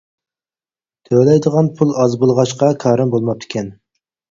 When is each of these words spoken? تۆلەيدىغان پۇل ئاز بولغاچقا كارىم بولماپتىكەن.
تۆلەيدىغان 1.09 1.69
پۇل 1.81 1.93
ئاز 1.99 2.17
بولغاچقا 2.25 2.73
كارىم 2.87 3.15
بولماپتىكەن. 3.19 3.73